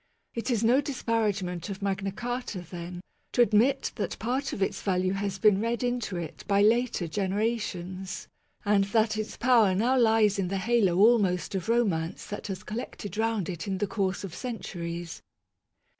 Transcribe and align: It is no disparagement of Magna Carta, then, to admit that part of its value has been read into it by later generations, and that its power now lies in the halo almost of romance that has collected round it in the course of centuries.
It 0.33 0.49
is 0.49 0.63
no 0.63 0.81
disparagement 0.81 1.69
of 1.69 1.83
Magna 1.83 2.11
Carta, 2.11 2.61
then, 2.61 3.01
to 3.33 3.41
admit 3.43 3.91
that 3.97 4.17
part 4.17 4.51
of 4.51 4.59
its 4.63 4.81
value 4.81 5.13
has 5.13 5.37
been 5.37 5.61
read 5.61 5.83
into 5.83 6.17
it 6.17 6.43
by 6.47 6.63
later 6.63 7.07
generations, 7.07 8.27
and 8.65 8.85
that 8.85 9.15
its 9.15 9.37
power 9.37 9.75
now 9.75 9.95
lies 9.99 10.39
in 10.39 10.47
the 10.47 10.57
halo 10.57 10.97
almost 10.97 11.53
of 11.53 11.69
romance 11.69 12.25
that 12.25 12.47
has 12.47 12.63
collected 12.63 13.15
round 13.15 13.47
it 13.47 13.67
in 13.67 13.77
the 13.77 13.85
course 13.85 14.23
of 14.23 14.33
centuries. 14.33 15.21